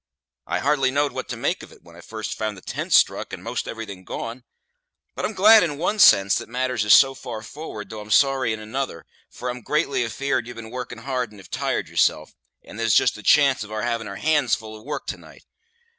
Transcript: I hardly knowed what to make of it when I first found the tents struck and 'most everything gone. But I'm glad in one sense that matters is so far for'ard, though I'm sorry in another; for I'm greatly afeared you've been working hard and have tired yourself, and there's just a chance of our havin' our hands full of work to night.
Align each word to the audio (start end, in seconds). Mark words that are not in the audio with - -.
I 0.47 0.57
hardly 0.57 0.89
knowed 0.89 1.11
what 1.11 1.29
to 1.29 1.37
make 1.37 1.61
of 1.61 1.71
it 1.71 1.83
when 1.83 1.95
I 1.95 2.01
first 2.01 2.33
found 2.33 2.57
the 2.57 2.61
tents 2.61 2.95
struck 2.97 3.31
and 3.31 3.43
'most 3.43 3.67
everything 3.67 4.03
gone. 4.03 4.43
But 5.13 5.25
I'm 5.25 5.35
glad 5.35 5.61
in 5.61 5.77
one 5.77 5.99
sense 5.99 6.39
that 6.39 6.49
matters 6.49 6.83
is 6.83 6.95
so 6.95 7.13
far 7.13 7.43
for'ard, 7.43 7.91
though 7.91 8.01
I'm 8.01 8.09
sorry 8.09 8.51
in 8.51 8.59
another; 8.59 9.05
for 9.29 9.47
I'm 9.47 9.61
greatly 9.61 10.03
afeared 10.03 10.47
you've 10.47 10.55
been 10.57 10.71
working 10.71 10.97
hard 11.03 11.29
and 11.29 11.39
have 11.39 11.51
tired 11.51 11.87
yourself, 11.87 12.33
and 12.63 12.79
there's 12.79 12.95
just 12.95 13.15
a 13.19 13.21
chance 13.21 13.63
of 13.63 13.71
our 13.71 13.83
havin' 13.83 14.07
our 14.07 14.15
hands 14.15 14.55
full 14.55 14.75
of 14.75 14.83
work 14.85 15.05
to 15.05 15.17
night. 15.17 15.45